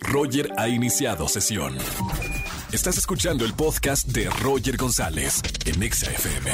Roger 0.00 0.52
ha 0.56 0.68
iniciado 0.68 1.28
sesión. 1.28 1.76
Estás 2.72 2.98
escuchando 2.98 3.44
el 3.44 3.54
podcast 3.54 4.08
de 4.08 4.28
Roger 4.42 4.76
González 4.76 5.42
en 5.66 5.82
Exa 5.82 6.10
FM. 6.10 6.50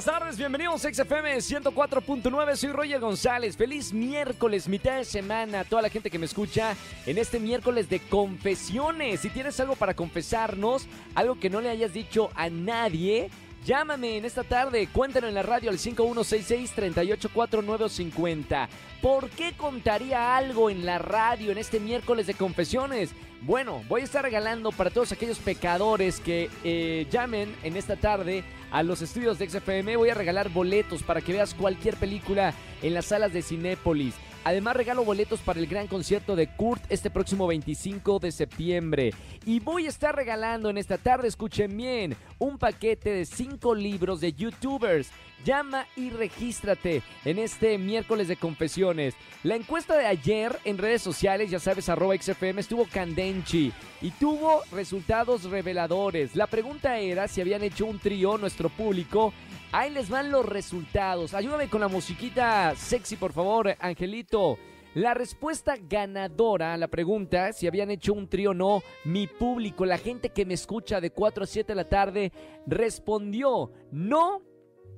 Buenas 0.00 0.04
tardes, 0.04 0.38
bienvenidos 0.38 0.84
a 0.84 0.94
XFM 0.94 1.36
104.9, 1.36 2.56
soy 2.56 2.72
Roger 2.72 3.00
González. 3.00 3.56
Feliz 3.56 3.92
miércoles, 3.92 4.66
mitad 4.66 4.96
de 4.96 5.04
semana 5.04 5.60
a 5.60 5.64
toda 5.64 5.82
la 5.82 5.90
gente 5.90 6.10
que 6.10 6.18
me 6.18 6.24
escucha 6.24 6.74
en 7.04 7.18
este 7.18 7.38
miércoles 7.38 7.90
de 7.90 8.00
confesiones. 8.00 9.20
Si 9.20 9.28
tienes 9.28 9.60
algo 9.60 9.76
para 9.76 9.94
confesarnos, 9.94 10.86
algo 11.14 11.38
que 11.38 11.50
no 11.50 11.60
le 11.60 11.68
hayas 11.68 11.92
dicho 11.92 12.30
a 12.34 12.48
nadie, 12.48 13.28
Llámame 13.64 14.16
en 14.16 14.24
esta 14.24 14.42
tarde, 14.42 14.88
cuéntalo 14.90 15.28
en 15.28 15.34
la 15.34 15.42
radio 15.42 15.68
al 15.68 15.78
5166-384950. 15.78 18.68
¿Por 19.02 19.28
qué 19.30 19.52
contaría 19.52 20.36
algo 20.36 20.70
en 20.70 20.86
la 20.86 20.98
radio 20.98 21.52
en 21.52 21.58
este 21.58 21.78
miércoles 21.78 22.26
de 22.26 22.32
confesiones? 22.34 23.10
Bueno, 23.42 23.82
voy 23.88 24.00
a 24.00 24.04
estar 24.04 24.22
regalando 24.22 24.72
para 24.72 24.88
todos 24.88 25.12
aquellos 25.12 25.38
pecadores 25.38 26.20
que 26.20 26.48
eh, 26.64 27.06
llamen 27.10 27.54
en 27.62 27.76
esta 27.76 27.96
tarde 27.96 28.44
a 28.70 28.82
los 28.82 29.02
estudios 29.02 29.38
de 29.38 29.50
XFM. 29.50 29.96
Voy 29.96 30.08
a 30.08 30.14
regalar 30.14 30.48
boletos 30.48 31.02
para 31.02 31.20
que 31.20 31.32
veas 31.32 31.54
cualquier 31.54 31.96
película 31.96 32.54
en 32.82 32.94
las 32.94 33.06
salas 33.06 33.32
de 33.32 33.42
Cinépolis. 33.42 34.14
Además 34.42 34.74
regalo 34.74 35.04
boletos 35.04 35.40
para 35.40 35.60
el 35.60 35.66
gran 35.66 35.86
concierto 35.86 36.34
de 36.34 36.46
Kurt 36.48 36.82
este 36.88 37.10
próximo 37.10 37.46
25 37.46 38.18
de 38.20 38.32
septiembre. 38.32 39.12
Y 39.44 39.60
voy 39.60 39.84
a 39.84 39.90
estar 39.90 40.16
regalando 40.16 40.70
en 40.70 40.78
esta 40.78 40.96
tarde, 40.96 41.28
escuchen 41.28 41.76
bien, 41.76 42.16
un 42.38 42.56
paquete 42.56 43.10
de 43.10 43.26
5 43.26 43.74
libros 43.74 44.20
de 44.20 44.32
youtubers. 44.32 45.10
Llama 45.44 45.86
y 45.96 46.10
regístrate 46.10 47.02
en 47.24 47.38
este 47.38 47.78
miércoles 47.78 48.28
de 48.28 48.36
confesiones. 48.36 49.14
La 49.42 49.56
encuesta 49.56 49.96
de 49.96 50.06
ayer 50.06 50.58
en 50.64 50.76
redes 50.76 51.00
sociales, 51.00 51.50
ya 51.50 51.58
sabes, 51.58 51.88
arroba 51.88 52.14
XFM, 52.14 52.60
estuvo 52.60 52.86
Candenchi 52.86 53.72
y 54.02 54.10
tuvo 54.10 54.62
resultados 54.72 55.44
reveladores. 55.44 56.36
La 56.36 56.46
pregunta 56.46 56.98
era 56.98 57.26
si 57.26 57.40
habían 57.40 57.62
hecho 57.62 57.86
un 57.86 57.98
trío 57.98 58.36
nuestro 58.36 58.68
público 58.68 59.32
Ahí 59.72 59.90
les 59.90 60.10
van 60.10 60.32
los 60.32 60.44
resultados. 60.44 61.32
Ayúdame 61.32 61.68
con 61.68 61.80
la 61.80 61.86
musiquita 61.86 62.74
sexy, 62.74 63.14
por 63.14 63.32
favor, 63.32 63.76
Angelito. 63.78 64.58
La 64.94 65.14
respuesta 65.14 65.76
ganadora 65.80 66.74
a 66.74 66.76
la 66.76 66.88
pregunta, 66.88 67.52
si 67.52 67.68
habían 67.68 67.92
hecho 67.92 68.12
un 68.12 68.28
trío 68.28 68.50
o 68.50 68.54
no, 68.54 68.82
mi 69.04 69.28
público, 69.28 69.86
la 69.86 69.98
gente 69.98 70.30
que 70.30 70.44
me 70.44 70.54
escucha 70.54 71.00
de 71.00 71.12
4 71.12 71.44
a 71.44 71.46
7 71.46 71.70
de 71.70 71.76
la 71.76 71.88
tarde, 71.88 72.32
respondió 72.66 73.70
no, 73.92 74.42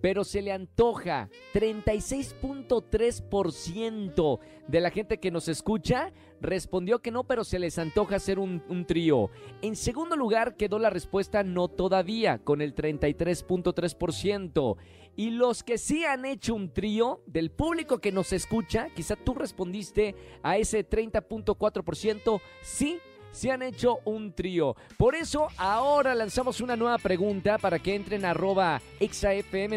pero 0.00 0.24
se 0.24 0.40
le 0.40 0.52
antoja. 0.52 1.28
36.3% 1.52 4.38
de 4.68 4.80
la 4.80 4.90
gente 4.90 5.20
que 5.20 5.30
nos 5.30 5.48
escucha 5.48 6.14
respondió 6.42 7.00
que 7.00 7.10
no, 7.10 7.24
pero 7.24 7.44
se 7.44 7.58
les 7.58 7.78
antoja 7.78 8.16
hacer 8.16 8.38
un, 8.38 8.62
trío. 8.86 9.30
En 9.62 9.76
segundo 9.76 10.16
lugar 10.16 10.56
quedó 10.56 10.78
la 10.78 10.90
respuesta 10.90 11.42
no 11.42 11.68
todavía, 11.68 12.38
con 12.38 12.60
el 12.60 12.74
33.3%. 12.74 14.76
Y 15.14 15.30
los 15.30 15.62
que 15.62 15.78
sí 15.78 16.04
han 16.04 16.24
hecho 16.24 16.54
un 16.54 16.72
trío, 16.72 17.20
del 17.26 17.50
público 17.50 18.00
que 18.00 18.12
nos 18.12 18.32
escucha, 18.32 18.88
quizá 18.94 19.14
tú 19.14 19.34
respondiste 19.34 20.14
a 20.42 20.56
ese 20.56 20.88
30.4%, 20.88 22.40
sí 22.62 22.98
se 23.30 23.50
han 23.50 23.62
hecho 23.62 23.98
un 24.04 24.32
trío. 24.32 24.74
Por 24.96 25.14
eso 25.14 25.48
ahora 25.56 26.14
lanzamos 26.14 26.60
una 26.60 26.76
nueva 26.76 26.98
pregunta 26.98 27.58
para 27.58 27.78
que 27.78 27.94
entren 27.94 28.24
a 28.24 28.30
arroba 28.30 28.80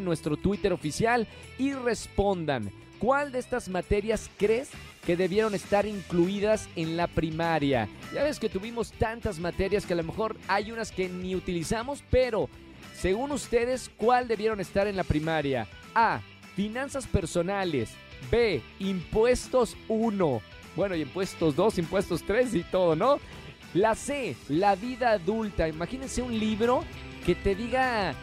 nuestro 0.04 0.38
Twitter 0.38 0.74
oficial, 0.74 1.28
y 1.58 1.74
respondan. 1.74 2.72
¿Cuál 3.00 3.32
de 3.32 3.40
estas 3.40 3.68
materias 3.68 4.30
crees 4.38 4.72
que 5.06 5.16
debieron 5.16 5.54
estar 5.56 5.86
incluidas 5.86 6.68
en 6.76 6.98
la 6.98 7.08
primaria? 7.08 7.88
Ya 8.14 8.24
ves 8.24 8.40
que 8.40 8.50
tuvimos 8.50 8.92
tantas 8.94 9.40
materias 9.40 9.86
que 9.86 9.94
a 9.94 9.98
lo 9.98 10.04
mejor 10.04 10.38
hay 10.48 10.72
unas 10.72 10.92
que 10.92 11.10
ni 11.10 11.36
utilizamos, 11.36 12.04
pero 12.10 12.50
según 12.96 13.32
ustedes, 13.32 13.92
¿cuál 13.98 14.28
debieron 14.28 14.60
estar 14.60 14.88
en 14.88 14.96
la 14.96 15.04
primaria? 15.04 15.68
A. 15.94 16.22
Finanzas 16.56 17.06
personales. 17.06 17.92
B. 18.32 18.62
Impuestos 18.80 19.76
1. 19.88 20.42
Bueno, 20.76 20.96
y 20.96 21.02
impuestos 21.02 21.56
2, 21.56 21.78
impuestos 21.80 22.24
3 22.24 22.56
y 22.56 22.64
todo, 22.64 22.96
¿no? 22.96 23.20
La 23.74 23.96
C, 23.96 24.36
la 24.50 24.76
vida 24.76 25.12
adulta. 25.12 25.68
Imagínense 25.68 26.22
un 26.22 26.38
libro 26.38 26.84
que 27.26 27.36
te 27.36 27.56
diga 27.56 28.16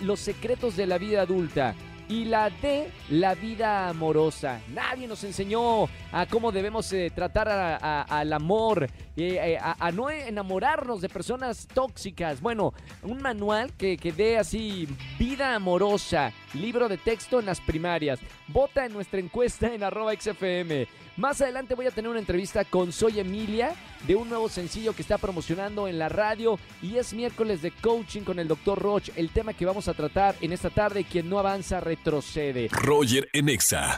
los 0.00 0.20
secretos 0.20 0.76
de 0.76 0.86
la 0.86 0.98
vida 0.98 1.22
adulta. 1.22 1.74
Y 2.12 2.26
la 2.26 2.50
D, 2.50 2.90
la 3.08 3.34
vida 3.34 3.88
amorosa. 3.88 4.60
Nadie 4.68 5.08
nos 5.08 5.24
enseñó 5.24 5.88
a 6.12 6.26
cómo 6.26 6.52
debemos 6.52 6.92
eh, 6.92 7.10
tratar 7.14 7.48
al 7.48 8.32
amor, 8.34 8.84
eh, 9.16 9.54
eh, 9.56 9.58
a, 9.58 9.90
no 9.92 10.10
enamorarnos 10.10 11.00
de 11.00 11.08
personas 11.08 11.66
tóxicas. 11.72 12.42
Bueno, 12.42 12.74
un 13.02 13.22
manual 13.22 13.72
que, 13.78 13.96
que 13.96 14.12
dé 14.12 14.36
así 14.36 14.86
vida 15.18 15.54
amorosa, 15.54 16.34
libro 16.52 16.86
de 16.86 16.98
texto 16.98 17.40
en 17.40 17.46
las 17.46 17.62
primarias. 17.62 18.20
Vota 18.48 18.84
en 18.84 18.92
nuestra 18.92 19.18
encuesta 19.18 19.72
en 19.72 19.82
arroba 19.82 20.12
XFM. 20.12 20.86
Más 21.16 21.42
adelante 21.42 21.74
voy 21.74 21.86
a 21.86 21.90
tener 21.90 22.10
una 22.10 22.20
entrevista 22.20 22.64
con 22.64 22.90
Soy 22.90 23.20
Emilia 23.20 23.74
de 24.06 24.16
un 24.16 24.30
nuevo 24.30 24.48
sencillo 24.48 24.94
que 24.94 25.02
está 25.02 25.18
promocionando 25.18 25.86
en 25.86 25.98
la 25.98 26.08
radio 26.08 26.58
y 26.80 26.96
es 26.96 27.12
miércoles 27.12 27.60
de 27.60 27.70
coaching 27.70 28.22
con 28.22 28.38
el 28.38 28.48
Dr. 28.48 28.78
Roch, 28.78 29.10
el 29.14 29.28
tema 29.28 29.52
que 29.52 29.66
vamos 29.66 29.88
a 29.88 29.94
tratar 29.94 30.34
en 30.40 30.54
esta 30.54 30.70
tarde, 30.70 31.04
quien 31.04 31.28
no 31.28 31.38
avanza 31.38 31.80
retrocede. 32.02 32.68
Roger 32.72 33.28
Enexa. 33.32 33.96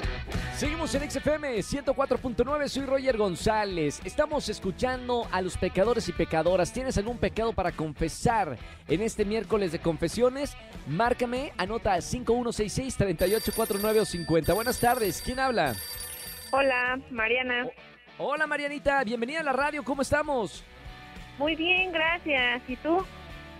Seguimos 0.56 0.94
en 0.94 1.10
XFM 1.10 1.56
104.9, 1.59 2.69
soy 2.69 2.84
Roger 2.84 3.16
González. 3.16 4.00
Estamos 4.04 4.48
escuchando 4.48 5.26
a 5.32 5.41
los 5.41 5.56
pecadores 5.56 6.09
y 6.09 6.12
pecadoras. 6.12 6.72
¿Tienes 6.72 6.98
algún 6.98 7.16
pecado 7.19 7.53
para 7.54 7.72
confesar 7.72 8.59
en 8.88 9.00
este 9.00 9.25
miércoles 9.25 9.72
de 9.72 9.78
confesiones? 9.78 10.54
Márcame, 10.87 11.53
anota 11.56 11.98
5166 12.00 12.97
3849 12.97 14.04
50. 14.04 14.53
Buenas 14.53 14.78
tardes, 14.78 15.22
¿quién 15.25 15.41
habla? 15.41 15.75
Hola, 16.50 17.00
Mariana. 17.10 17.66
hola, 18.19 18.47
Marianita. 18.47 19.03
Bienvenida 19.03 19.41
a 19.41 19.44
la 19.44 19.53
radio. 19.53 19.82
¿Cómo 19.82 20.03
estamos? 20.03 20.62
Muy 21.38 21.56
bien, 21.56 21.91
gracias. 21.91 22.62
¿Y 22.69 22.76
tú? 22.76 23.04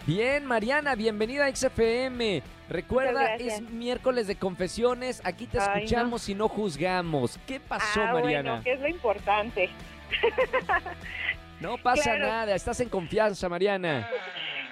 Bien, 0.07 0.45
Mariana, 0.45 0.95
bienvenida 0.97 1.47
a 1.47 1.55
XFM. 1.55 2.43
Recuerda, 2.69 3.37
es 3.37 3.63
miércoles 3.71 4.27
de 4.27 4.37
confesiones. 4.37 5.23
Aquí 5.25 5.47
te 5.47 5.57
escuchamos 5.57 6.29
y 6.29 6.35
no 6.35 6.47
juzgamos. 6.49 7.39
¿Qué 7.47 7.59
pasó, 7.59 8.03
ah, 8.03 8.13
Mariana? 8.13 8.51
Bueno, 8.51 8.65
¿qué 8.65 8.73
es 8.75 8.81
lo 8.81 8.89
importante? 8.89 9.71
no 11.61 11.79
pasa 11.79 12.19
nada, 12.19 12.55
estás 12.55 12.81
en 12.81 12.91
confianza, 12.91 13.49
Mariana. 13.49 14.07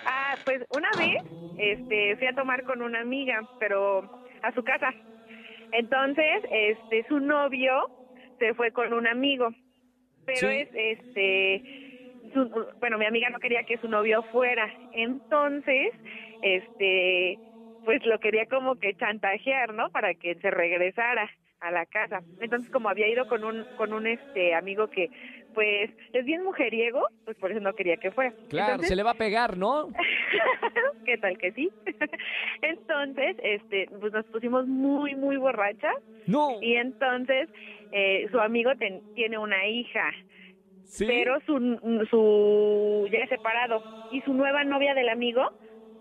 Ah, 0.05 0.37
pues 0.45 0.67
una 0.69 0.91
vez 0.99 1.23
este, 1.57 2.17
fui 2.17 2.27
a 2.27 2.35
tomar 2.35 2.65
con 2.65 2.83
una 2.83 3.01
amiga, 3.01 3.41
pero 3.59 4.27
a 4.43 4.53
su 4.53 4.63
casa. 4.63 4.93
Entonces, 5.73 6.43
este, 6.51 7.07
su 7.09 7.21
novio 7.21 7.73
se 8.39 8.53
fue 8.53 8.71
con 8.73 8.93
un 8.93 9.07
amigo, 9.07 9.49
pero 10.27 10.51
es, 10.51 10.69
este, 10.75 11.92
bueno, 12.81 12.99
mi 12.99 13.07
amiga 13.07 13.31
no 13.31 13.39
quería 13.39 13.65
que 13.65 13.79
su 13.79 13.89
novio 13.89 14.23
fuera, 14.33 14.73
entonces, 14.93 15.93
este, 16.43 17.39
pues 17.85 18.05
lo 18.07 18.19
quería 18.21 18.47
como 18.47 18.77
que 18.77 18.95
chantajear, 18.95 19.75
¿no? 19.75 19.91
Para 19.91 20.15
que 20.15 20.35
se 20.37 20.51
regresara 20.51 21.31
a 21.61 21.71
la 21.71 21.87
casa. 21.87 22.23
Entonces, 22.41 22.71
como 22.71 22.89
había 22.89 23.09
ido 23.09 23.27
con 23.29 23.45
un 23.45 23.65
con 23.77 23.93
un 23.93 24.07
este 24.07 24.55
amigo 24.55 24.89
que 24.89 25.11
pues 25.55 25.91
es 26.13 26.25
bien 26.25 26.43
mujeriego, 26.43 27.07
pues 27.25 27.37
por 27.37 27.53
eso 27.53 27.61
no 27.61 27.75
quería 27.75 27.97
que 27.99 28.11
fuera. 28.11 28.35
Claro, 28.49 28.83
se 28.83 28.97
le 28.97 29.03
va 29.03 29.11
a 29.13 29.15
pegar, 29.15 29.57
¿no? 29.57 29.89
¿Qué 31.05 31.19
tal 31.19 31.39
que 31.39 31.53
sí? 31.53 31.71
entonces, 32.63 33.37
este, 33.43 33.89
pues 34.01 34.13
nos 34.13 34.27
pusimos 34.27 34.67
muy 34.67 35.15
muy 35.15 35.37
borrachas. 35.37 35.97
No. 36.27 36.61
Y 36.61 36.77
entonces 36.77 37.49
eh, 37.93 38.27
su 38.31 38.41
amigo 38.41 38.71
tiene 39.15 39.39
una 39.39 39.67
hija. 39.67 40.11
Pero 40.99 41.39
su, 41.47 42.07
su 42.11 43.09
ya 43.11 43.27
separado. 43.29 43.83
Y 44.13 44.21
su 44.23 44.35
nueva 44.35 44.65
novia 44.65 44.95
del 44.95 45.09
amigo 45.09 45.53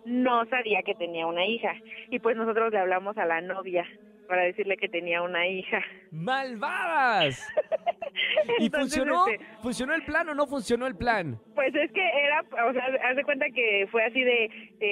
no 0.05 0.45
sabía 0.45 0.81
que 0.83 0.95
tenía 0.95 1.27
una 1.27 1.45
hija. 1.45 1.73
Y 2.09 2.19
pues 2.19 2.35
nosotros 2.35 2.71
le 2.71 2.79
hablamos 2.79 3.17
a 3.17 3.25
la 3.25 3.41
novia 3.41 3.85
para 4.31 4.43
decirle 4.43 4.77
que 4.77 4.87
tenía 4.87 5.21
una 5.21 5.45
hija. 5.45 5.83
¡Malvadas! 6.09 7.45
¿Y 8.59 8.69
funcionó? 8.69 9.27
Este, 9.27 9.45
¿Funcionó 9.61 9.93
el 9.93 10.03
plan 10.03 10.29
o 10.29 10.33
no 10.33 10.47
funcionó 10.47 10.87
el 10.87 10.95
plan? 10.95 11.37
Pues 11.53 11.75
es 11.75 11.91
que 11.91 12.01
era, 12.01 12.41
o 12.65 12.71
sea, 12.71 12.85
haz 13.03 13.15
de 13.17 13.23
cuenta 13.25 13.45
que 13.53 13.87
fue 13.91 14.05
así 14.05 14.23
de, 14.23 14.49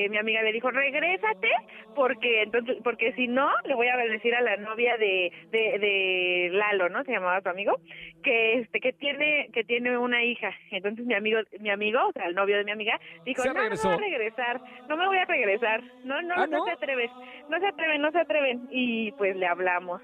mi 0.10 0.18
amiga 0.18 0.42
le 0.44 0.52
dijo, 0.52 0.70
regrésate, 0.72 1.50
porque 1.96 2.44
entonces, 2.44 2.78
porque 2.84 3.14
si 3.14 3.28
no, 3.28 3.50
le 3.64 3.76
voy 3.76 3.88
a 3.88 3.96
decir 3.96 4.36
a 4.36 4.42
la 4.42 4.58
novia 4.58 4.98
de, 4.98 5.32
de, 5.52 5.80
de 5.80 6.50
Lalo, 6.52 6.90
¿no? 6.90 7.04
Se 7.06 7.14
llamaba 7.14 7.42
tu 7.42 7.50
amigo, 7.50 7.80
que 8.24 8.60
este, 8.60 8.80
que 8.80 8.94
tiene, 8.94 9.50
que 9.54 9.64
tiene 9.64 9.98
una 9.98 10.24
hija. 10.24 10.52
Entonces 10.72 11.06
mi 11.06 11.14
amigo, 11.14 11.40
mi 11.60 11.70
amigo, 11.70 12.00
o 12.08 12.12
sea, 12.12 12.26
el 12.26 12.36
novio 12.36 12.58
de 12.58 12.66
mi 12.66 12.72
amiga, 12.72 13.00
dijo, 13.26 13.44
no, 13.46 13.54
no 13.54 13.70
voy 13.70 13.94
a 13.94 13.98
regresar, 13.98 14.62
no 14.88 14.98
me 14.98 15.08
voy 15.08 15.18
a 15.18 15.26
regresar, 15.26 15.82
no, 16.04 16.22
no, 16.22 16.36
¿Ah, 16.38 16.48
no, 16.48 16.66
se 16.66 16.72
atreves, 16.72 17.12
no 17.50 17.60
se 17.60 17.68
atreven, 17.68 18.02
no 18.02 18.12
se 18.12 18.20
atreven. 18.20 18.68
Y 18.72 19.12
pues 19.14 19.29
le 19.36 19.48
hablamos. 19.48 20.02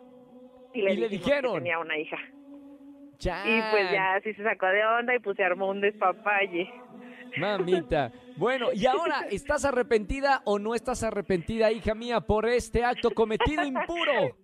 Y 0.74 0.82
le, 0.82 1.08
dijeron. 1.08 1.54
Que 1.54 1.60
tenía 1.60 1.80
una 1.80 1.98
hija. 1.98 2.18
Y 3.18 3.62
pues 3.72 3.92
ya 3.92 4.16
así 4.16 4.34
se 4.34 4.44
sacó 4.44 4.68
de 4.68 4.86
onda 4.86 5.16
y 5.16 5.20
pues 5.20 5.38
se 5.38 5.44
armó 5.44 5.70
un 5.70 5.82
despapalle. 5.82 6.70
Mamita. 7.38 8.12
Bueno, 8.38 8.68
y 8.74 8.86
ahora, 8.86 9.26
¿estás 9.30 9.66
arrepentida 9.66 10.42
o 10.46 10.60
no 10.60 10.76
estás 10.76 11.04
arrepentida, 11.04 11.72
hija 11.72 11.96
mía, 11.96 12.22
por 12.22 12.46
este 12.48 12.84
acto 12.84 13.12
cometido 13.12 13.64
impuro? 13.64 14.38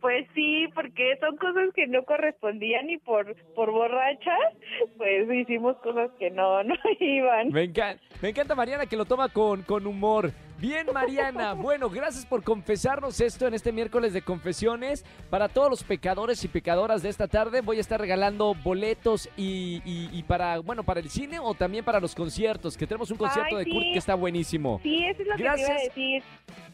Pues 0.00 0.26
sí, 0.34 0.66
porque 0.74 1.16
son 1.20 1.36
cosas 1.36 1.72
que 1.74 1.86
no 1.86 2.04
correspondían 2.04 2.90
y 2.90 2.98
por, 2.98 3.34
por 3.54 3.70
borrachas, 3.70 4.54
pues 4.96 5.30
hicimos 5.32 5.76
cosas 5.78 6.10
que 6.18 6.30
no, 6.30 6.62
no 6.64 6.74
iban. 7.00 7.48
Me 7.48 7.64
encanta, 7.64 8.02
me 8.20 8.28
encanta 8.30 8.54
Mariana 8.54 8.86
que 8.86 8.96
lo 8.96 9.04
toma 9.04 9.28
con, 9.28 9.62
con 9.62 9.86
humor. 9.86 10.32
Bien, 10.58 10.86
Mariana. 10.92 11.54
Bueno, 11.64 11.88
gracias 11.88 12.26
por 12.26 12.42
confesarnos 12.42 13.20
esto 13.20 13.46
en 13.46 13.54
este 13.54 13.72
miércoles 13.72 14.12
de 14.12 14.22
confesiones. 14.22 15.04
Para 15.30 15.48
todos 15.48 15.70
los 15.70 15.82
pecadores 15.82 16.44
y 16.44 16.48
pecadoras 16.48 17.02
de 17.02 17.08
esta 17.08 17.28
tarde, 17.28 17.60
voy 17.60 17.78
a 17.78 17.80
estar 17.80 18.00
regalando 18.00 18.54
boletos 18.62 19.28
y, 19.36 19.82
y, 19.84 20.22
para, 20.24 20.58
bueno, 20.58 20.82
para 20.84 21.00
el 21.00 21.10
cine 21.10 21.38
o 21.38 21.54
también 21.54 21.84
para 21.84 22.00
los 22.00 22.14
conciertos, 22.14 22.76
que 22.76 22.86
tenemos 22.86 23.10
un 23.10 23.16
concierto 23.16 23.56
de 23.56 23.64
Kurt 23.64 23.84
que 23.92 23.98
está 23.98 24.14
buenísimo. 24.14 24.80
Sí, 24.82 25.04
eso 25.04 25.22
es 25.22 25.28
lo 25.28 25.36
gracias. 25.36 25.68
que 25.68 25.90
te 25.90 26.00
iba 26.00 26.14
a 26.14 26.20
decir. 26.20 26.22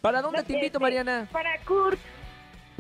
¿Para 0.01 0.23
dónde 0.23 0.43
te 0.43 0.55
invito, 0.55 0.81
Mariana? 0.81 1.29
Para 1.33 1.59
Kurt. 1.65 1.99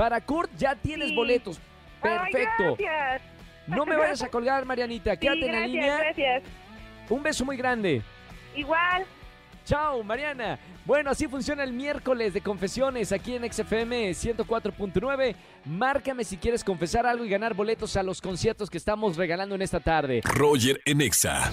Para 0.00 0.19
Kurt 0.19 0.50
ya 0.56 0.75
tienes 0.75 1.14
boletos. 1.14 1.61
Perfecto. 2.00 2.75
gracias. 2.79 3.20
No 3.67 3.85
me 3.85 3.97
vayas 3.97 4.23
a 4.23 4.29
colgar, 4.31 4.64
Marianita. 4.64 5.14
Quédate 5.14 5.44
en 5.44 5.52
la 5.52 5.67
línea. 5.67 5.97
Gracias. 5.99 6.43
Un 7.11 7.23
beso 7.23 7.44
muy 7.44 7.58
grande. 7.58 8.00
Igual. 8.56 9.05
Chao, 9.67 10.02
Mariana. 10.02 10.58
Bueno, 10.87 11.11
así 11.11 11.29
funciona 11.29 11.62
el 11.64 11.75
miércoles 11.75 12.32
de 12.32 12.41
confesiones 12.41 13.12
aquí 13.12 13.35
en 13.35 13.52
XFM 13.52 14.12
104.9. 14.12 15.37
Márcame 15.67 16.25
si 16.25 16.38
quieres 16.38 16.64
confesar 16.64 17.05
algo 17.05 17.26
y 17.26 17.29
ganar 17.29 17.52
boletos 17.52 17.94
a 17.99 18.02
los 18.02 18.23
conciertos 18.23 18.70
que 18.70 18.79
estamos 18.79 19.19
regalando 19.19 19.55
en 19.55 19.61
esta 19.61 19.81
tarde. 19.81 20.23
Roger 20.25 20.81
en 20.87 21.02
Exa. 21.02 21.52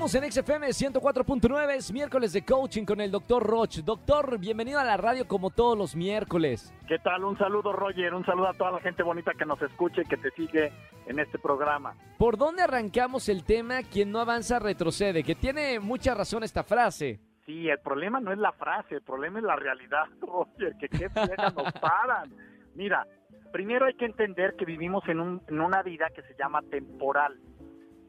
Seguimos 0.00 0.14
en 0.14 0.32
XFM 0.32 0.68
104.9, 0.68 1.74
es 1.74 1.92
miércoles 1.92 2.32
de 2.32 2.42
coaching 2.42 2.86
con 2.86 3.02
el 3.02 3.10
doctor 3.10 3.42
Roch. 3.46 3.80
Doctor, 3.84 4.38
bienvenido 4.38 4.80
a 4.80 4.84
la 4.84 4.96
radio 4.96 5.28
como 5.28 5.50
todos 5.50 5.76
los 5.76 5.94
miércoles. 5.94 6.72
¿Qué 6.88 6.98
tal? 7.00 7.22
Un 7.22 7.36
saludo, 7.36 7.70
Roger. 7.74 8.14
Un 8.14 8.24
saludo 8.24 8.48
a 8.48 8.54
toda 8.54 8.70
la 8.70 8.80
gente 8.80 9.02
bonita 9.02 9.32
que 9.34 9.44
nos 9.44 9.60
escuche 9.60 10.00
y 10.00 10.04
que 10.06 10.16
te 10.16 10.30
sigue 10.30 10.72
en 11.06 11.18
este 11.18 11.38
programa. 11.38 11.94
¿Por 12.16 12.38
dónde 12.38 12.62
arrancamos 12.62 13.28
el 13.28 13.44
tema? 13.44 13.82
Quien 13.82 14.10
no 14.10 14.20
avanza 14.20 14.58
retrocede, 14.58 15.22
que 15.22 15.34
tiene 15.34 15.78
mucha 15.80 16.14
razón 16.14 16.44
esta 16.44 16.64
frase. 16.64 17.20
Sí, 17.44 17.68
el 17.68 17.80
problema 17.80 18.20
no 18.20 18.32
es 18.32 18.38
la 18.38 18.52
frase, 18.52 18.94
el 18.94 19.02
problema 19.02 19.38
es 19.40 19.44
la 19.44 19.56
realidad, 19.56 20.04
Roger, 20.22 20.76
que 20.80 20.88
qué 20.88 21.10
nos 21.10 21.72
paran. 21.78 22.34
Mira, 22.74 23.06
primero 23.52 23.84
hay 23.84 23.94
que 23.96 24.06
entender 24.06 24.54
que 24.56 24.64
vivimos 24.64 25.06
en, 25.08 25.20
un, 25.20 25.42
en 25.46 25.60
una 25.60 25.82
vida 25.82 26.08
que 26.14 26.22
se 26.22 26.34
llama 26.38 26.62
temporal. 26.70 27.38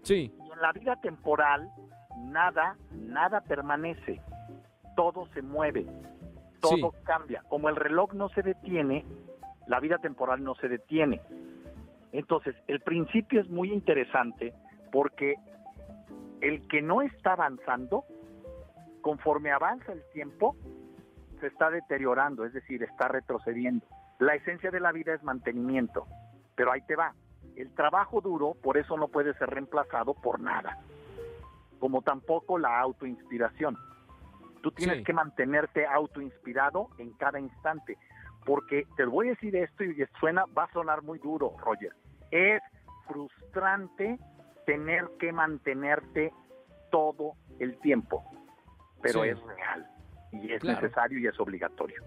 Sí. 0.03 0.33
Y 0.51 0.53
en 0.53 0.61
la 0.61 0.71
vida 0.73 0.95
temporal, 0.97 1.69
nada, 2.17 2.75
nada 2.91 3.41
permanece. 3.41 4.21
Todo 4.95 5.27
se 5.33 5.41
mueve, 5.41 5.85
todo 6.59 6.93
cambia. 7.03 7.41
Como 7.47 7.69
el 7.69 7.75
reloj 7.75 8.13
no 8.13 8.29
se 8.29 8.41
detiene, 8.41 9.05
la 9.67 9.79
vida 9.79 9.97
temporal 9.97 10.43
no 10.43 10.55
se 10.55 10.67
detiene. 10.67 11.21
Entonces, 12.11 12.55
el 12.67 12.81
principio 12.81 13.39
es 13.39 13.49
muy 13.49 13.71
interesante 13.71 14.53
porque 14.91 15.35
el 16.41 16.67
que 16.67 16.81
no 16.81 17.01
está 17.01 17.33
avanzando 17.33 18.03
conforme 19.01 19.51
avanza 19.51 19.93
el 19.93 20.03
tiempo, 20.13 20.55
se 21.39 21.47
está 21.47 21.69
deteriorando, 21.69 22.45
es 22.45 22.53
decir, 22.53 22.83
está 22.83 23.07
retrocediendo. 23.07 23.85
La 24.19 24.35
esencia 24.35 24.69
de 24.69 24.79
la 24.79 24.91
vida 24.91 25.13
es 25.13 25.23
mantenimiento, 25.23 26.05
pero 26.55 26.71
ahí 26.71 26.81
te 26.81 26.95
va. 26.95 27.13
El 27.61 27.73
trabajo 27.73 28.21
duro, 28.21 28.55
por 28.61 28.77
eso 28.77 28.97
no 28.97 29.07
puede 29.07 29.33
ser 29.35 29.49
reemplazado 29.49 30.13
por 30.13 30.39
nada, 30.39 30.79
como 31.79 32.01
tampoco 32.01 32.57
la 32.57 32.79
autoinspiración. 32.79 33.77
Tú 34.61 34.71
tienes 34.71 35.03
que 35.03 35.13
mantenerte 35.13 35.85
autoinspirado 35.85 36.89
en 36.97 37.11
cada 37.13 37.39
instante, 37.39 37.97
porque 38.45 38.85
te 38.95 39.05
voy 39.05 39.27
a 39.27 39.31
decir 39.31 39.55
esto 39.55 39.83
y 39.83 39.95
suena, 40.19 40.45
va 40.57 40.65
a 40.65 40.73
sonar 40.73 41.01
muy 41.01 41.19
duro, 41.19 41.55
Roger. 41.59 41.93
Es 42.29 42.61
frustrante 43.07 44.19
tener 44.65 45.09
que 45.19 45.31
mantenerte 45.31 46.31
todo 46.91 47.33
el 47.59 47.79
tiempo 47.79 48.23
pero 49.01 49.23
es 49.23 49.41
real 49.43 49.87
y 50.31 50.53
es 50.53 50.63
necesario 50.63 51.19
y 51.19 51.27
es 51.27 51.39
obligatorio. 51.39 52.03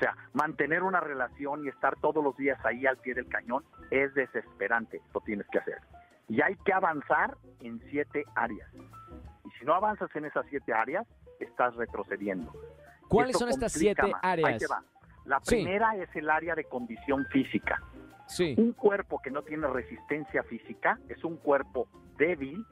O 0.00 0.02
sea, 0.02 0.16
mantener 0.32 0.82
una 0.82 0.98
relación 0.98 1.62
y 1.62 1.68
estar 1.68 1.94
todos 2.00 2.24
los 2.24 2.34
días 2.38 2.58
ahí 2.64 2.86
al 2.86 2.96
pie 2.96 3.12
del 3.12 3.28
cañón 3.28 3.62
es 3.90 4.14
desesperante, 4.14 5.02
lo 5.12 5.20
tienes 5.20 5.46
que 5.48 5.58
hacer. 5.58 5.76
Y 6.26 6.40
hay 6.40 6.56
que 6.64 6.72
avanzar 6.72 7.36
en 7.60 7.82
siete 7.90 8.24
áreas. 8.34 8.66
Y 9.44 9.50
si 9.58 9.66
no 9.66 9.74
avanzas 9.74 10.08
en 10.16 10.24
esas 10.24 10.46
siete 10.48 10.72
áreas, 10.72 11.06
estás 11.38 11.76
retrocediendo. 11.76 12.50
¿Cuáles 13.08 13.36
son 13.36 13.50
estas 13.50 13.72
siete 13.72 14.10
áreas? 14.22 14.64
La 15.26 15.38
primera 15.40 15.94
es 15.96 16.08
el 16.16 16.30
área 16.30 16.54
de 16.54 16.64
condición 16.64 17.26
física. 17.26 17.82
Sí. 18.26 18.54
Un 18.56 18.72
cuerpo 18.72 19.20
que 19.22 19.30
no 19.30 19.42
tiene 19.42 19.66
resistencia 19.66 20.42
física 20.44 20.98
es 21.10 21.22
un 21.24 21.36
cuerpo 21.36 21.88
débil 22.16 22.64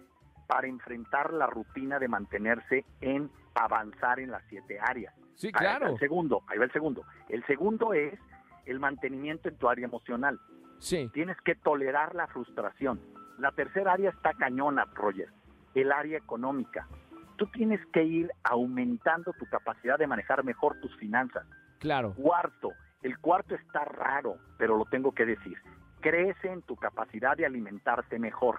para 0.46 0.66
enfrentar 0.66 1.34
la 1.34 1.46
rutina 1.46 1.98
de 1.98 2.08
mantenerse 2.08 2.86
en 3.02 3.30
avanzar 3.54 4.18
en 4.18 4.30
las 4.30 4.42
siete 4.48 4.80
áreas. 4.80 5.12
Sí, 5.38 5.52
claro. 5.52 5.90
el 5.90 5.98
segundo, 6.00 6.42
ahí 6.48 6.58
va 6.58 6.64
el 6.64 6.72
segundo. 6.72 7.04
El 7.28 7.46
segundo 7.46 7.94
es 7.94 8.18
el 8.66 8.80
mantenimiento 8.80 9.48
en 9.48 9.56
tu 9.56 9.68
área 9.68 9.84
emocional. 9.86 10.38
Sí. 10.78 11.08
Tienes 11.14 11.36
que 11.42 11.54
tolerar 11.54 12.14
la 12.16 12.26
frustración. 12.26 13.00
La 13.38 13.52
tercera 13.52 13.92
área 13.92 14.10
está 14.10 14.34
cañona, 14.34 14.84
Roger, 14.94 15.28
el 15.74 15.92
área 15.92 16.18
económica. 16.18 16.88
Tú 17.36 17.46
tienes 17.46 17.80
que 17.92 18.02
ir 18.02 18.32
aumentando 18.42 19.32
tu 19.32 19.46
capacidad 19.46 19.96
de 19.96 20.08
manejar 20.08 20.42
mejor 20.42 20.80
tus 20.80 20.94
finanzas. 20.96 21.46
Claro. 21.78 22.14
Cuarto, 22.14 22.72
el 23.02 23.16
cuarto 23.18 23.54
está 23.54 23.84
raro, 23.84 24.38
pero 24.58 24.76
lo 24.76 24.86
tengo 24.86 25.12
que 25.12 25.24
decir. 25.24 25.56
Crece 26.00 26.50
en 26.50 26.62
tu 26.62 26.74
capacidad 26.74 27.36
de 27.36 27.46
alimentarte 27.46 28.18
mejor. 28.18 28.58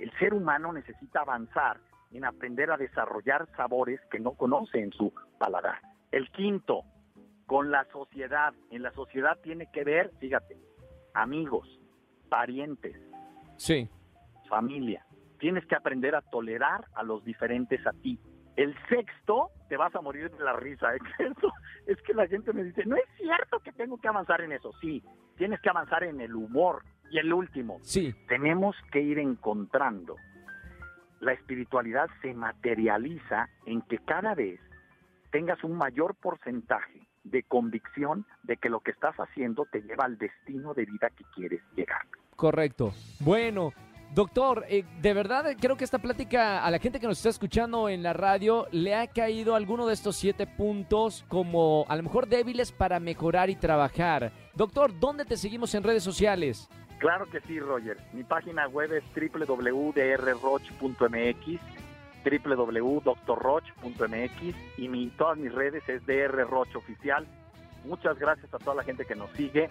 El 0.00 0.10
ser 0.18 0.34
humano 0.34 0.72
necesita 0.72 1.20
avanzar 1.20 1.78
en 2.10 2.24
aprender 2.24 2.72
a 2.72 2.76
desarrollar 2.76 3.46
sabores 3.56 4.00
que 4.10 4.18
no 4.18 4.32
conoce 4.32 4.80
en 4.80 4.92
su 4.92 5.12
paladar. 5.38 5.78
El 6.16 6.30
quinto, 6.30 6.82
con 7.44 7.70
la 7.70 7.84
sociedad. 7.92 8.54
En 8.70 8.82
la 8.82 8.90
sociedad 8.92 9.38
tiene 9.42 9.70
que 9.70 9.84
ver, 9.84 10.12
fíjate, 10.18 10.56
amigos, 11.12 11.68
parientes, 12.30 12.96
sí. 13.58 13.90
familia. 14.48 15.04
Tienes 15.38 15.66
que 15.66 15.74
aprender 15.74 16.14
a 16.14 16.22
tolerar 16.22 16.86
a 16.94 17.02
los 17.02 17.22
diferentes 17.22 17.86
a 17.86 17.92
ti. 17.92 18.18
El 18.56 18.74
sexto, 18.88 19.50
te 19.68 19.76
vas 19.76 19.94
a 19.94 20.00
morir 20.00 20.30
de 20.30 20.42
la 20.42 20.54
risa. 20.54 20.94
¿eh? 20.96 21.00
Es 21.86 22.00
que 22.00 22.14
la 22.14 22.26
gente 22.26 22.54
me 22.54 22.64
dice, 22.64 22.86
no 22.86 22.96
es 22.96 23.04
cierto 23.18 23.60
que 23.60 23.72
tengo 23.72 23.98
que 23.98 24.08
avanzar 24.08 24.40
en 24.40 24.52
eso. 24.52 24.72
Sí, 24.80 25.04
tienes 25.36 25.60
que 25.60 25.68
avanzar 25.68 26.02
en 26.02 26.22
el 26.22 26.34
humor, 26.34 26.82
y 27.10 27.18
el 27.18 27.30
último, 27.30 27.76
sí. 27.82 28.14
tenemos 28.26 28.74
que 28.90 29.02
ir 29.02 29.18
encontrando. 29.18 30.16
La 31.20 31.34
espiritualidad 31.34 32.08
se 32.22 32.32
materializa 32.32 33.50
en 33.66 33.82
que 33.82 33.98
cada 33.98 34.34
vez 34.34 34.60
tengas 35.36 35.62
un 35.64 35.76
mayor 35.76 36.14
porcentaje 36.14 37.06
de 37.24 37.42
convicción 37.42 38.24
de 38.44 38.56
que 38.56 38.70
lo 38.70 38.80
que 38.80 38.92
estás 38.92 39.14
haciendo 39.16 39.66
te 39.70 39.82
lleva 39.82 40.06
al 40.06 40.16
destino 40.16 40.72
de 40.72 40.86
vida 40.86 41.10
que 41.10 41.24
quieres 41.34 41.60
llegar. 41.76 42.00
Correcto. 42.36 42.94
Bueno, 43.20 43.74
Doctor, 44.14 44.64
eh, 44.66 44.84
de 45.02 45.12
verdad 45.12 45.44
creo 45.60 45.76
que 45.76 45.84
esta 45.84 45.98
plática 45.98 46.64
a 46.64 46.70
la 46.70 46.78
gente 46.78 47.00
que 47.00 47.06
nos 47.06 47.18
está 47.18 47.28
escuchando 47.28 47.90
en 47.90 48.02
la 48.02 48.14
radio 48.14 48.66
le 48.70 48.94
ha 48.94 49.08
caído 49.08 49.54
alguno 49.54 49.86
de 49.86 49.92
estos 49.92 50.16
siete 50.16 50.46
puntos 50.46 51.26
como 51.28 51.84
a 51.90 51.96
lo 51.96 52.02
mejor 52.02 52.28
débiles 52.28 52.72
para 52.72 52.98
mejorar 52.98 53.50
y 53.50 53.56
trabajar. 53.56 54.32
Doctor, 54.54 54.98
¿dónde 54.98 55.26
te 55.26 55.36
seguimos 55.36 55.74
en 55.74 55.82
redes 55.82 56.02
sociales? 56.02 56.66
Claro 56.98 57.28
que 57.28 57.40
sí, 57.42 57.60
Roger. 57.60 57.98
Mi 58.14 58.24
página 58.24 58.68
web 58.68 58.90
es 58.94 59.04
www.drroch.mx, 59.14 60.00
www.drroch.mx 62.30 63.18
y 64.78 64.88
mi, 64.88 65.08
todas 65.10 65.38
mis 65.38 65.52
redes 65.52 65.88
es 65.88 66.04
drroch 66.06 66.74
oficial. 66.74 67.26
Muchas 67.84 68.18
gracias 68.18 68.52
a 68.52 68.58
toda 68.58 68.76
la 68.76 68.82
gente 68.82 69.04
que 69.04 69.14
nos 69.14 69.30
sigue. 69.30 69.70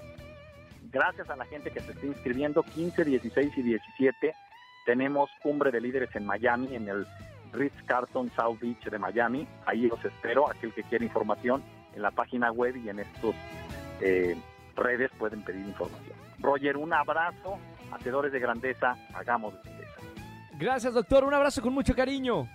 Gracias 0.92 1.30
a 1.30 1.36
la 1.36 1.46
gente 1.46 1.72
que 1.72 1.82
se 1.82 1.92
está 1.92 2.06
inscribiendo, 2.06 2.64
15, 2.64 3.04
16 3.04 3.58
y 3.58 3.62
17, 3.62 4.34
tenemos 4.86 5.30
Cumbre 5.42 5.72
de 5.72 5.82
Líderes 5.82 6.16
en 6.16 6.26
Miami, 6.26 6.76
en 6.76 6.88
el 6.88 7.06
Ritz 7.52 7.76
Carlton 7.86 8.32
South 8.36 8.60
Beach 8.62 8.84
de 8.86 9.00
Miami. 9.00 9.48
Ahí 9.66 9.88
los 9.88 10.04
espero, 10.06 10.50
aquel 10.50 10.74
que 10.74 10.84
quiera 10.84 11.04
información 11.04 11.64
en 11.96 12.02
la 12.02 12.12
página 12.12 12.52
web 12.52 12.76
y 12.78 12.90
en 12.90 13.00
estos 13.00 13.36
eh, 14.02 14.38
redes 14.76 15.10
pueden 15.18 15.42
pedir 15.42 15.66
información. 15.66 16.16
Roger, 16.40 16.78
un 16.78 16.94
abrazo, 16.94 17.58
hacedores 17.92 18.32
de 18.32 18.40
grandeza, 18.40 18.96
hagamos. 19.14 19.56
Gracias, 20.58 20.94
doctor, 20.94 21.24
un 21.24 21.34
abrazo 21.34 21.62
con 21.62 21.74
mucho 21.74 21.94
cariño. 21.96 22.48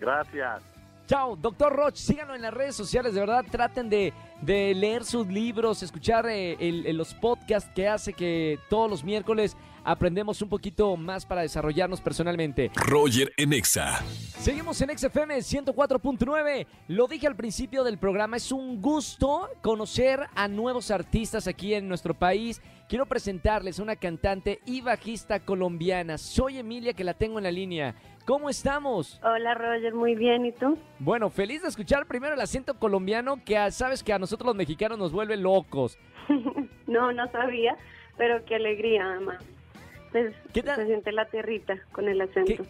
Gracias. 0.00 0.62
Chao, 1.06 1.36
doctor 1.36 1.72
Roch, 1.74 1.94
síganlo 1.94 2.34
en 2.34 2.42
las 2.42 2.52
redes 2.52 2.74
sociales, 2.74 3.14
de 3.14 3.20
verdad, 3.20 3.44
traten 3.48 3.88
de, 3.88 4.12
de 4.42 4.74
leer 4.74 5.04
sus 5.04 5.26
libros, 5.28 5.82
escuchar 5.82 6.26
eh, 6.26 6.56
el- 6.58 6.96
los 6.96 7.14
podcasts 7.14 7.70
que 7.76 7.86
hace 7.88 8.12
que 8.12 8.58
todos 8.68 8.90
los 8.90 9.04
miércoles 9.04 9.56
aprendemos 9.86 10.42
un 10.42 10.48
poquito 10.48 10.94
más 10.96 11.24
para 11.24 11.42
desarrollarnos 11.42 12.00
personalmente. 12.00 12.70
Roger 12.74 13.32
en 13.36 13.52
Exa. 13.52 14.00
Seguimos 14.38 14.80
en 14.82 14.98
XFM 14.98 15.36
104.9. 15.38 16.66
Lo 16.88 17.06
dije 17.06 17.26
al 17.26 17.36
principio 17.36 17.84
del 17.84 17.96
programa, 17.98 18.36
es 18.36 18.52
un 18.52 18.82
gusto 18.82 19.48
conocer 19.62 20.20
a 20.34 20.48
nuevos 20.48 20.90
artistas 20.90 21.46
aquí 21.46 21.72
en 21.74 21.88
nuestro 21.88 22.14
país. 22.14 22.60
Quiero 22.88 23.06
presentarles 23.06 23.80
a 23.80 23.82
una 23.82 23.96
cantante 23.96 24.60
y 24.66 24.80
bajista 24.80 25.40
colombiana. 25.40 26.18
Soy 26.18 26.58
Emilia, 26.58 26.92
que 26.92 27.02
la 27.04 27.14
tengo 27.14 27.38
en 27.38 27.44
la 27.44 27.50
línea. 27.50 27.94
¿Cómo 28.24 28.50
estamos? 28.50 29.20
Hola 29.22 29.54
Roger, 29.54 29.94
muy 29.94 30.16
bien, 30.16 30.46
¿y 30.46 30.52
tú? 30.52 30.76
Bueno, 30.98 31.30
feliz 31.30 31.62
de 31.62 31.68
escuchar 31.68 32.06
primero 32.06 32.34
el 32.34 32.40
acento 32.40 32.76
colombiano 32.78 33.42
que 33.44 33.56
a- 33.56 33.70
sabes 33.70 34.02
que 34.02 34.12
a 34.12 34.18
nosotros 34.18 34.46
los 34.46 34.56
mexicanos 34.56 34.98
nos 34.98 35.12
vuelve 35.12 35.36
locos. 35.36 35.96
No, 36.86 37.12
no 37.12 37.28
sabía, 37.32 37.76
pero 38.16 38.44
qué 38.44 38.54
alegría 38.54 39.04
además. 39.04 39.42
Pues, 40.22 40.34
¿Qué 40.54 40.62
tal? 40.62 40.76
Se 40.76 40.86
siente 40.86 41.12
la 41.12 41.26
tierrita 41.26 41.76
con 41.92 42.08
el 42.08 42.18
acento. 42.22 42.46
¿Qué, 42.64 42.68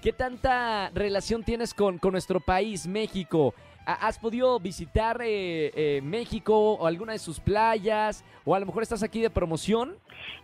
qué 0.00 0.12
tanta 0.14 0.90
relación 0.94 1.42
tienes 1.44 1.74
con, 1.74 1.98
con 1.98 2.12
nuestro 2.12 2.40
país, 2.40 2.86
México? 2.86 3.52
¿Ha- 3.84 4.06
¿Has 4.06 4.18
podido 4.18 4.58
visitar 4.58 5.20
eh, 5.22 5.70
eh, 5.74 6.00
México 6.02 6.72
o 6.74 6.86
alguna 6.86 7.12
de 7.12 7.18
sus 7.18 7.38
playas? 7.38 8.24
¿O 8.46 8.54
a 8.54 8.60
lo 8.60 8.64
mejor 8.66 8.82
estás 8.82 9.02
aquí 9.02 9.20
de 9.20 9.28
promoción? 9.28 9.96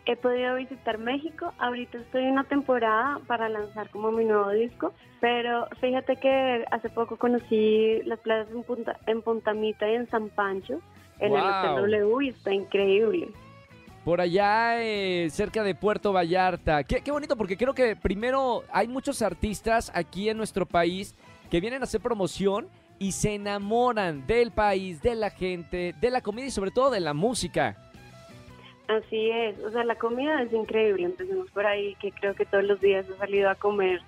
He 0.04 0.14
podido 0.16 0.56
visitar 0.56 0.98
México, 0.98 1.54
ahorita 1.58 1.96
estoy 1.98 2.24
en 2.24 2.32
una 2.32 2.44
temporada 2.44 3.20
para 3.26 3.48
lanzar 3.48 3.88
como 3.88 4.10
mi 4.12 4.24
nuevo 4.26 4.50
disco, 4.50 4.92
pero 5.20 5.68
fíjate 5.80 6.16
que 6.16 6.64
hace 6.70 6.90
poco 6.90 7.16
conocí 7.16 8.02
las 8.04 8.18
playas 8.18 8.48
en 8.50 8.62
Punta, 8.64 8.98
en 9.06 9.22
Punta 9.22 9.54
Mita 9.54 9.88
y 9.90 9.94
en 9.94 10.10
San 10.10 10.28
Pancho, 10.28 10.80
en 11.18 11.32
el 11.32 11.40
Wow. 11.40 11.76
Hotel 11.84 11.90
W, 12.00 12.26
y 12.26 12.28
está 12.30 12.52
increíble. 12.52 13.28
Por 14.04 14.20
allá 14.20 14.82
eh, 14.82 15.30
cerca 15.30 15.62
de 15.62 15.74
Puerto 15.74 16.12
Vallarta. 16.12 16.82
Qué, 16.82 17.02
qué 17.02 17.12
bonito, 17.12 17.36
porque 17.36 17.56
creo 17.56 17.72
que 17.72 17.94
primero 17.94 18.64
hay 18.72 18.88
muchos 18.88 19.22
artistas 19.22 19.92
aquí 19.94 20.28
en 20.28 20.36
nuestro 20.36 20.66
país 20.66 21.14
que 21.50 21.60
vienen 21.60 21.82
a 21.82 21.84
hacer 21.84 22.00
promoción 22.00 22.68
y 22.98 23.12
se 23.12 23.34
enamoran 23.34 24.26
del 24.26 24.50
país, 24.50 25.02
de 25.02 25.14
la 25.14 25.30
gente, 25.30 25.94
de 26.00 26.10
la 26.10 26.20
comida 26.20 26.46
y 26.46 26.50
sobre 26.50 26.70
todo 26.70 26.90
de 26.90 27.00
la 27.00 27.14
música. 27.14 27.76
Así 28.88 29.30
es, 29.30 29.58
o 29.60 29.70
sea, 29.70 29.84
la 29.84 29.94
comida 29.94 30.42
es 30.42 30.52
increíble, 30.52 31.04
empecemos 31.04 31.50
por 31.50 31.66
ahí, 31.66 31.94
que 31.96 32.12
creo 32.12 32.34
que 32.34 32.44
todos 32.44 32.64
los 32.64 32.80
días 32.80 33.06
he 33.08 33.16
salido 33.16 33.48
a 33.48 33.54
comer 33.54 34.00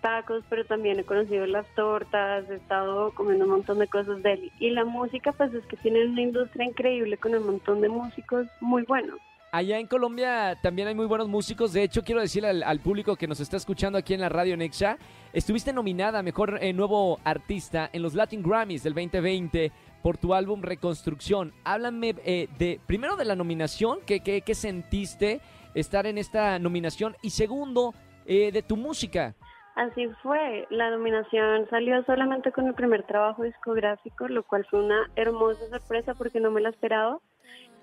tacos, 0.00 0.44
pero 0.48 0.64
también 0.64 0.98
he 0.98 1.04
conocido 1.04 1.46
las 1.46 1.66
tortas, 1.74 2.48
he 2.50 2.54
estado 2.54 3.12
comiendo 3.14 3.44
un 3.44 3.52
montón 3.52 3.78
de 3.78 3.88
cosas 3.88 4.22
de 4.22 4.34
él. 4.34 4.52
Y 4.60 4.70
la 4.70 4.84
música, 4.84 5.32
pues 5.32 5.52
es 5.54 5.64
que 5.66 5.76
tienen 5.76 6.10
una 6.10 6.22
industria 6.22 6.66
increíble 6.66 7.16
con 7.16 7.34
un 7.34 7.46
montón 7.46 7.80
de 7.80 7.88
músicos 7.88 8.46
muy 8.60 8.82
buenos. 8.82 9.18
Allá 9.56 9.78
en 9.78 9.86
Colombia 9.86 10.58
también 10.60 10.86
hay 10.86 10.94
muy 10.94 11.06
buenos 11.06 11.28
músicos. 11.28 11.72
De 11.72 11.82
hecho, 11.82 12.02
quiero 12.02 12.20
decirle 12.20 12.50
al, 12.50 12.62
al 12.62 12.78
público 12.80 13.16
que 13.16 13.26
nos 13.26 13.40
está 13.40 13.56
escuchando 13.56 13.96
aquí 13.96 14.12
en 14.12 14.20
la 14.20 14.28
radio 14.28 14.54
Nexa, 14.54 14.98
estuviste 15.32 15.72
nominada 15.72 16.18
a 16.18 16.22
Mejor 16.22 16.58
eh, 16.60 16.74
Nuevo 16.74 17.18
Artista 17.24 17.88
en 17.90 18.02
los 18.02 18.12
Latin 18.12 18.42
Grammys 18.42 18.82
del 18.82 18.92
2020 18.92 19.72
por 20.02 20.18
tu 20.18 20.34
álbum 20.34 20.60
Reconstrucción. 20.60 21.54
Háblame 21.64 22.14
eh, 22.26 22.48
de, 22.58 22.80
primero 22.86 23.16
de 23.16 23.24
la 23.24 23.34
nominación, 23.34 24.00
¿qué, 24.04 24.20
qué, 24.20 24.42
qué 24.42 24.54
sentiste 24.54 25.40
estar 25.72 26.06
en 26.06 26.18
esta 26.18 26.58
nominación? 26.58 27.16
Y 27.22 27.30
segundo, 27.30 27.94
eh, 28.26 28.52
de 28.52 28.60
tu 28.60 28.76
música. 28.76 29.36
Así 29.74 30.06
fue, 30.22 30.66
la 30.68 30.90
nominación 30.90 31.66
salió 31.70 32.04
solamente 32.04 32.52
con 32.52 32.66
el 32.66 32.74
primer 32.74 33.04
trabajo 33.04 33.42
discográfico, 33.42 34.28
lo 34.28 34.42
cual 34.42 34.66
fue 34.68 34.84
una 34.84 35.10
hermosa 35.16 35.66
sorpresa 35.70 36.12
porque 36.12 36.40
no 36.40 36.50
me 36.50 36.60
la 36.60 36.68
esperaba. 36.68 37.20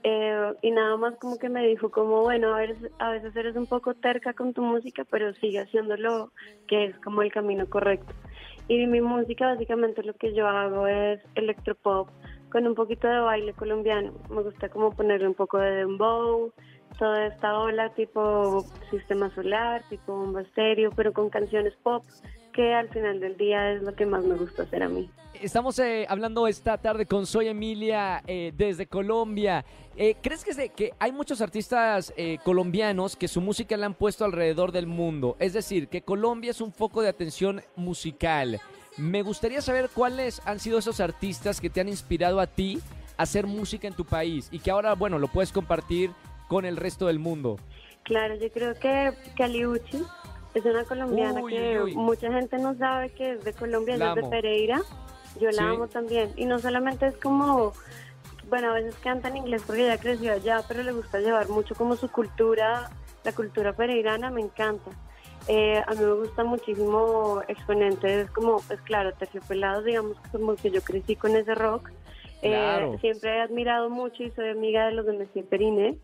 Eh, 0.03 0.53
y 0.61 0.71
nada 0.71 0.97
más 0.97 1.15
como 1.15 1.37
que 1.37 1.49
me 1.49 1.65
dijo 1.65 1.89
como, 1.89 2.21
bueno, 2.21 2.53
a 2.53 2.59
veces, 2.59 2.91
a 2.99 3.11
veces 3.11 3.35
eres 3.35 3.55
un 3.55 3.67
poco 3.67 3.93
terca 3.93 4.33
con 4.33 4.53
tu 4.53 4.61
música, 4.61 5.05
pero 5.09 5.33
sigue 5.35 5.59
haciéndolo, 5.59 6.31
que 6.67 6.85
es 6.85 6.97
como 6.97 7.21
el 7.21 7.31
camino 7.31 7.65
correcto. 7.67 8.13
Y 8.67 8.85
mi 8.87 9.01
música 9.01 9.47
básicamente 9.47 10.03
lo 10.03 10.13
que 10.13 10.33
yo 10.33 10.47
hago 10.47 10.87
es 10.87 11.21
electropop 11.35 12.09
con 12.49 12.67
un 12.67 12.75
poquito 12.75 13.07
de 13.07 13.19
baile 13.19 13.53
colombiano. 13.53 14.13
Me 14.29 14.41
gusta 14.41 14.69
como 14.69 14.91
ponerle 14.91 15.27
un 15.27 15.33
poco 15.33 15.57
de 15.57 15.71
dembow, 15.71 16.53
toda 16.97 17.27
esta 17.27 17.57
ola 17.57 17.89
tipo 17.93 18.65
sistema 18.89 19.33
solar, 19.33 19.83
tipo 19.89 20.15
bomba 20.15 20.41
estéreo, 20.41 20.91
pero 20.91 21.13
con 21.13 21.29
canciones 21.29 21.73
pop, 21.83 22.03
que 22.53 22.73
al 22.73 22.89
final 22.89 23.19
del 23.19 23.37
día 23.37 23.71
es 23.71 23.83
lo 23.83 23.93
que 23.95 24.05
más 24.05 24.23
me 24.23 24.35
gusta 24.35 24.63
hacer 24.63 24.83
a 24.83 24.89
mí. 24.89 25.09
Estamos 25.41 25.77
eh, 25.79 26.05
hablando 26.07 26.47
esta 26.47 26.77
tarde 26.77 27.05
con 27.05 27.25
Soy 27.25 27.47
Emilia 27.47 28.23
eh, 28.27 28.53
desde 28.55 28.87
Colombia. 28.87 29.65
Eh, 29.95 30.15
¿Crees 30.21 30.43
que, 30.43 30.93
hay 30.97 31.11
muchos 31.11 31.41
artistas 31.41 32.13
eh, 32.17 32.39
colombianos 32.43 33.15
que 33.15 33.27
su 33.27 33.41
música 33.41 33.77
la 33.77 33.85
han 33.85 33.93
puesto 33.93 34.25
alrededor 34.25 34.71
del 34.71 34.87
mundo? 34.87 35.35
Es 35.39 35.53
decir, 35.53 35.87
que 35.87 36.01
Colombia 36.01 36.51
es 36.51 36.61
un 36.61 36.71
foco 36.71 37.01
de 37.01 37.09
atención 37.09 37.61
musical. 37.75 38.59
Me 38.97 39.21
gustaría 39.21 39.61
saber 39.61 39.89
cuáles 39.93 40.41
han 40.45 40.59
sido 40.59 40.79
esos 40.79 40.99
artistas 40.99 41.61
que 41.61 41.69
te 41.69 41.81
han 41.81 41.89
inspirado 41.89 42.39
a 42.39 42.47
ti 42.47 42.79
a 43.17 43.23
hacer 43.23 43.45
música 43.45 43.87
en 43.87 43.93
tu 43.93 44.05
país 44.05 44.47
y 44.51 44.59
que 44.59 44.71
ahora, 44.71 44.95
bueno, 44.95 45.19
lo 45.19 45.27
puedes 45.27 45.51
compartir 45.51 46.11
con 46.53 46.65
el 46.65 46.77
resto 46.77 47.07
del 47.07 47.17
mundo. 47.17 47.57
Claro, 48.03 48.35
yo 48.35 48.51
creo 48.51 48.75
que 48.75 49.11
Caliuchi 49.35 50.03
es 50.53 50.63
una 50.65 50.83
colombiana 50.83 51.41
Uy, 51.41 51.51
que 51.51 51.81
uy, 51.81 51.95
mucha 51.95 52.31
gente 52.31 52.57
no 52.59 52.75
sabe 52.77 53.09
que 53.09 53.31
es 53.31 53.43
de 53.43 53.53
Colombia, 53.53 53.95
ella 53.95 54.09
es 54.09 54.15
de. 54.15 54.23
Pereira. 54.29 54.81
Yo 55.39 55.47
la 55.49 55.63
Sí. 55.63 55.67
amo 55.69 55.87
también. 55.87 56.29
Y 56.35 56.45
no 56.45 56.59
solamente 56.59 57.07
es 57.07 57.17
como, 57.17 57.73
bueno, 58.49 58.69
a 58.69 58.73
veces 58.73 58.93
canta 59.01 59.29
en 59.29 59.37
inglés 59.37 59.63
porque 59.65 59.83
ella 59.85 59.97
creció 59.97 60.31
allá, 60.33 60.61
pero 60.67 60.83
le 60.83 60.91
gusta 60.91 61.19
llevar 61.19 61.49
mucho 61.49 61.73
como 61.73 61.95
su 61.95 62.07
cultura, 62.11 62.91
la 63.23 63.31
cultura 63.33 63.73
pereirana, 63.73 64.29
me 64.29 64.41
encanta. 64.41 64.91
Eh, 65.47 65.81
a 65.87 65.91
mí 65.95 66.01
me 66.01 66.13
gusta 66.13 66.43
muchísimo 66.43 67.41
exponentes 67.47 68.29
como, 68.29 68.57
pues 68.67 68.79
claro, 68.81 69.11
terciopelados, 69.13 69.85
digamos, 69.85 70.17
como 70.31 70.55
que 70.55 70.69
yo 70.69 70.81
crecí 70.83 71.15
con 71.15 71.35
ese 71.35 71.55
rock. 71.55 71.89
Eh, 72.43 72.49
Claro. 72.51 72.97
siempre 72.99 73.37
he 73.37 73.41
admirado 73.41 73.89
mucho 73.89 74.21
y 74.21 74.29
soy 74.31 74.49
amiga 74.49 74.85
de 74.85 74.91
los 74.93 75.05
de 75.07 75.13
Messier 75.13 75.45
Periné, 75.45 75.97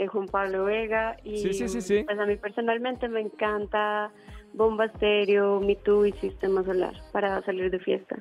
eh, 0.00 0.06
Juan 0.06 0.26
Pablo 0.26 0.64
Vega. 0.64 1.16
Y 1.22 1.36
Sí, 1.36 1.52
sí, 1.52 1.68
sí, 1.68 1.82
sí. 1.82 2.04
pues 2.04 2.18
a 2.18 2.24
mí 2.24 2.36
personalmente 2.36 3.06
me 3.08 3.20
encanta 3.20 4.10
Bomba 4.54 4.86
Estéreo, 4.86 5.60
Me 5.60 5.76
Too 5.76 6.06
y 6.06 6.12
Sistema 6.12 6.64
Solar 6.64 6.94
para 7.12 7.42
salir 7.44 7.70
de 7.70 7.78
fiesta. 7.78 8.16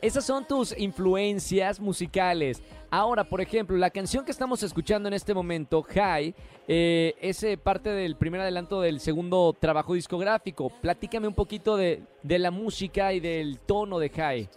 Esas 0.00 0.24
son 0.24 0.46
tus 0.46 0.76
influencias 0.78 1.78
musicales. 1.78 2.62
Ahora, 2.90 3.24
por 3.24 3.40
ejemplo, 3.40 3.76
la 3.76 3.90
canción 3.90 4.24
que 4.24 4.30
estamos 4.30 4.62
escuchando 4.62 5.08
en 5.08 5.14
este 5.14 5.34
momento, 5.34 5.82
High, 5.82 6.34
eh, 6.66 7.14
es 7.20 7.42
eh, 7.42 7.58
parte 7.58 7.90
del 7.90 8.16
primer 8.16 8.40
adelanto 8.40 8.80
del 8.80 9.00
segundo 9.00 9.54
trabajo 9.58 9.92
discográfico. 9.92 10.70
Platícame 10.80 11.28
un 11.28 11.34
poquito 11.34 11.76
de, 11.76 12.02
de 12.22 12.38
la 12.38 12.50
música 12.50 13.12
y 13.12 13.20
del 13.20 13.58
tono 13.58 13.98
de 13.98 14.08
High. 14.08 14.48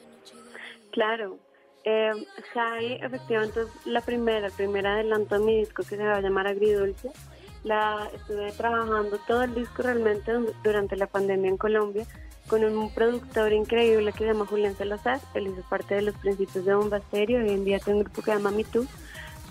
Claro. 0.92 1.38
Eh, 1.86 2.12
High, 2.54 3.00
efectivamente, 3.04 3.62
la 3.86 4.02
primera, 4.02 4.48
el 4.48 4.54
primer 4.54 4.88
adelanto 4.88 5.38
de 5.38 5.46
mi 5.46 5.58
disco 5.60 5.84
que 5.84 5.98
se 5.98 6.04
va 6.04 6.16
a 6.16 6.22
llamar 6.22 6.48
Agridulce. 6.48 7.12
La 7.64 8.10
estuve 8.14 8.52
trabajando 8.54 9.18
todo 9.28 9.44
el 9.44 9.54
disco 9.56 9.84
realmente 9.84 10.32
du- 10.32 10.54
durante 10.64 10.96
la 10.96 11.08
pandemia 11.08 11.50
en 11.50 11.58
Colombia 11.58 12.06
con 12.48 12.64
un 12.64 12.94
productor 12.94 13.54
increíble 13.54 14.12
que 14.12 14.20
se 14.20 14.26
llama 14.26 14.46
Julián 14.46 14.76
Salazar. 14.76 15.20
Él 15.34 15.48
hizo 15.48 15.62
parte 15.70 15.96
de 15.96 16.02
los 16.04 16.16
principios 16.16 16.66
de 16.66 16.76
Bomba 16.76 17.00
Stereo 17.00 17.40
y 17.42 17.50
hoy 17.50 17.56
en 17.56 17.66
día 17.66 17.80
tengo 17.80 18.00
un 18.00 18.04
grupo 18.04 18.22
que 18.22 18.32
se 18.32 18.38
llama 18.38 18.52
Me 18.52 18.64
Too. 18.66 18.86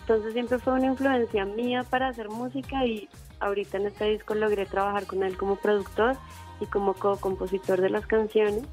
Entonces 0.01 0.33
siempre 0.33 0.59
fue 0.59 0.75
una 0.75 0.87
influencia 0.87 1.45
mía 1.45 1.85
para 1.89 2.09
hacer 2.09 2.29
música 2.29 2.85
y 2.85 3.09
ahorita 3.41 3.79
en 3.79 3.87
este 3.87 4.05
disco 4.11 4.35
logré 4.35 4.67
trabajar 4.67 5.07
con 5.07 5.23
él 5.23 5.37
como 5.39 5.57
productor 5.57 6.17
y 6.61 6.67
como 6.67 6.93
co-compositor 6.95 7.81
de 7.81 7.91
las 7.91 8.07
canciones. 8.07 8.65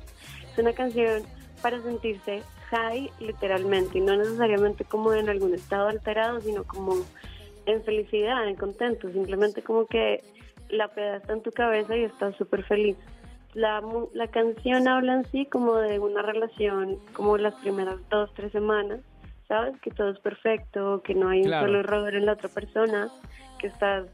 Es 0.52 0.58
una 0.58 0.74
canción 0.74 1.24
para 1.62 1.82
sentirse 1.82 2.44
high 2.70 3.10
literalmente 3.20 3.98
y 3.98 4.02
no 4.02 4.16
necesariamente 4.18 4.84
como 4.86 5.14
en 5.14 5.30
algún 5.30 5.54
estado 5.54 5.88
alterado, 5.88 6.40
sino 6.42 6.64
como 6.64 6.94
en 7.66 7.84
felicidad, 7.84 8.48
en 8.48 8.56
contento, 8.56 9.10
simplemente 9.12 9.62
como 9.62 9.86
que 9.88 10.24
la 10.70 10.88
peda 10.90 11.18
está 11.18 11.34
en 11.34 11.42
tu 11.42 11.52
cabeza 11.52 11.96
y 11.96 12.04
estás 12.04 12.36
súper 12.36 12.64
feliz. 12.66 12.98
La, 13.54 13.82
la 14.14 14.28
canción 14.28 14.88
habla 14.88 15.16
en 15.16 15.26
sí 15.26 15.46
como 15.48 15.76
de 15.78 16.00
una 16.00 16.22
relación, 16.22 16.98
como 17.14 17.38
las 17.38 17.56
primeras 17.56 17.98
dos, 18.10 18.32
tres 18.36 18.52
semanas, 18.52 19.00
¿sabes? 19.48 19.80
Que 19.82 19.90
todo 19.90 20.10
es 20.12 20.20
perfecto, 20.20 21.02
que 21.04 21.16
no 21.16 21.30
hay 21.30 21.42
Claro. 21.44 21.66
un 21.66 21.68
solo 21.68 21.80
error 21.80 22.16
en 22.16 22.26
la 22.28 22.34
otra 22.34 22.50
persona, 22.50 23.10
que 23.60 23.68
estás 23.68 24.08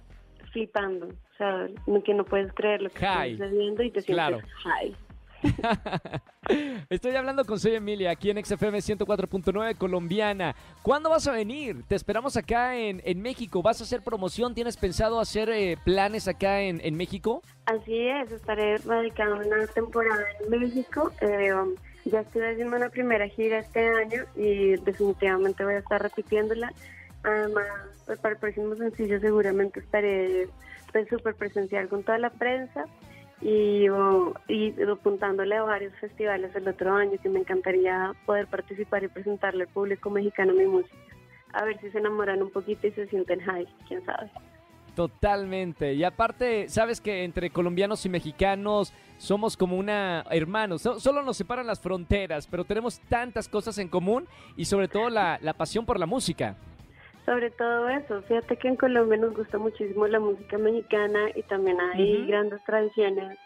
flipando, 0.54 1.10
¿sabes? 1.38 1.72
No- 1.88 2.02
Que 2.02 2.14
no 2.14 2.24
puedes 2.24 2.52
creer 2.54 2.82
lo 2.82 2.90
que 2.90 3.00
High. 3.06 3.34
está 3.34 3.46
sucediendo 3.46 3.84
y 3.84 3.92
te 3.92 4.02
sientes 4.02 4.26
Claro. 4.28 4.40
high. 4.64 4.96
Estoy 6.90 7.16
hablando 7.16 7.46
con 7.46 7.60
Soy 7.60 7.76
Emilia, 7.76 8.12
aquí 8.12 8.30
en 8.30 8.44
XFM 8.44 8.78
104.9 8.80 9.78
colombiana. 9.78 10.56
¿Cuándo 10.82 11.10
vas 11.10 11.28
a 11.28 11.32
venir? 11.32 11.84
Te 11.88 11.96
esperamos 11.96 12.38
acá 12.38 12.76
en, 12.78 13.02
en 13.04 13.22
México. 13.22 13.62
¿Vas 13.62 13.82
a 13.82 13.84
hacer 13.84 14.02
promoción? 14.02 14.54
¿Tienes 14.54 14.78
pensado 14.78 15.20
hacer 15.20 15.50
eh, 15.50 15.78
planes 15.84 16.28
acá 16.28 16.62
en, 16.62 16.82
en 16.84 16.96
México? 16.96 17.42
Así 17.66 18.08
es, 18.08 18.32
estaré 18.32 18.78
radicando 18.78 19.38
una 19.38 19.66
temporada 19.68 20.24
en 20.44 20.60
México. 20.60 21.12
eh, 21.22 21.52
Ya 22.06 22.20
estoy 22.22 22.44
haciendo 22.44 22.78
una 22.78 22.90
primera 22.90 23.28
gira 23.28 23.60
este 23.60 23.88
año 23.88 24.24
y 24.36 24.76
definitivamente 24.78 25.64
voy 25.64 25.74
a 25.74 25.80
estar 25.80 26.02
repitiéndola. 26.02 26.72
Además, 27.24 27.66
pues 28.06 28.20
para 28.20 28.36
el 28.36 28.40
próximo 28.40 28.76
sencillo 28.76 29.20
seguramente 29.20 29.80
estaré 29.80 30.48
pues, 30.92 31.08
súper 31.10 31.34
presencial 31.34 31.88
con 31.90 32.04
toda 32.04 32.20
la 32.20 32.30
prensa 32.30 32.86
y, 33.42 33.88
y 34.48 34.82
apuntándole 34.84 35.56
a 35.56 35.64
varios 35.64 35.94
festivales 35.96 36.56
el 36.56 36.68
otro 36.68 36.94
año 36.94 37.18
que 37.22 37.30
me 37.30 37.40
encantaría 37.40 38.14
poder 38.26 38.48
participar 38.48 39.04
y 39.04 39.08
presentarle 39.08 39.64
al 39.64 39.70
público 39.70 40.10
mexicano 40.10 40.54
mi 40.54 40.66
música. 40.66 40.96
A 41.54 41.64
ver 41.66 41.80
si 41.80 41.90
se 41.92 42.00
enamoran 42.00 42.42
un 42.42 42.52
poquito 42.52 42.88
y 42.88 42.92
se 42.92 43.08
sienten 43.08 43.40
high, 43.42 43.68
quién 43.88 44.04
sabe. 44.06 44.30
Totalmente. 44.96 45.94
Y 45.94 46.06
aparte, 46.06 46.70
sabes 46.70 47.02
que 47.02 47.26
entre 47.26 47.50
colombianos 47.50 48.06
y 48.06 48.10
mexicanos 48.10 48.94
somos 49.18 49.58
como 49.58 49.78
una 49.78 50.26
hermanos. 50.30 50.82
solo 50.82 51.22
nos 51.22 51.36
separan 51.36 51.68
las 51.68 51.82
fronteras, 51.82 52.48
pero 52.48 52.64
tenemos 52.64 53.00
tantas 53.10 53.50
cosas 53.50 53.78
en 53.78 53.90
común 53.90 54.26
y 54.56 54.66
sobre 54.66 54.88
todo 54.88 55.10
la, 55.10 55.38
pasión 55.58 55.86
por 55.86 56.00
la 56.00 56.06
música. 56.06 56.56
Sobre 57.26 57.50
todo 57.52 57.90
eso. 57.90 58.22
Fíjate 58.24 58.58
que 58.58 58.68
en 58.68 58.76
Colombia 58.76 59.18
nos 59.18 59.36
gusta 59.36 59.58
muchísimo 59.58 60.08
la 60.08 60.20
música 60.20 60.58
mexicana 60.58 61.30
y 61.34 61.42
también 61.44 61.80
hay 61.82 62.28
grandes 62.28 62.64
tradiciones 62.64 63.38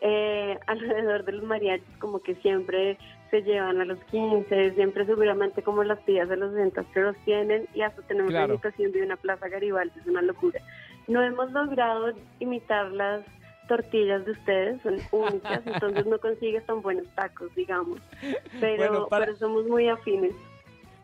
eh, 0.00 0.58
alrededor 0.66 1.24
de 1.24 1.32
los 1.32 1.44
mariachis, 1.44 1.96
como 1.98 2.20
que 2.20 2.36
siempre 2.36 2.96
se 3.30 3.42
llevan 3.42 3.80
a 3.80 3.84
los 3.84 3.98
15, 4.04 4.74
siempre 4.74 5.04
seguramente 5.04 5.62
como 5.62 5.84
las 5.84 6.02
tías 6.04 6.28
de 6.28 6.36
los 6.36 6.52
60 6.52 6.84
que 6.94 7.00
los 7.00 7.16
tienen 7.24 7.66
y 7.74 7.82
hasta 7.82 8.02
tenemos 8.02 8.32
la 8.32 8.44
invitación 8.44 8.92
de 8.92 9.02
una 9.02 9.16
plaza 9.16 9.48
Garibaldi, 9.48 9.98
es 9.98 10.06
una 10.06 10.22
locura. 10.22 10.60
No 11.08 11.22
hemos 11.22 11.50
logrado 11.52 12.12
imitar 12.38 12.90
las 12.92 13.24
tortillas 13.66 14.24
de 14.24 14.32
ustedes, 14.32 14.80
son 14.82 14.96
únicas, 15.12 15.62
entonces 15.66 16.06
no 16.06 16.18
consigues 16.18 16.64
tan 16.64 16.80
buenos 16.80 17.06
tacos, 17.14 17.54
digamos, 17.54 18.00
pero, 18.60 19.08
pero 19.10 19.36
somos 19.36 19.66
muy 19.66 19.88
afines. 19.88 20.34